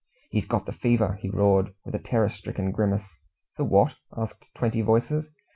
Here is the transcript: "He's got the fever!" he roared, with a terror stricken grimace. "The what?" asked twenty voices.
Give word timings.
"He's 0.31 0.47
got 0.47 0.65
the 0.65 0.71
fever!" 0.71 1.13
he 1.21 1.29
roared, 1.29 1.75
with 1.85 1.93
a 1.93 1.99
terror 1.99 2.29
stricken 2.31 2.71
grimace. 2.71 3.19
"The 3.57 3.63
what?" 3.65 3.97
asked 4.17 4.45
twenty 4.55 4.81
voices. 4.81 5.29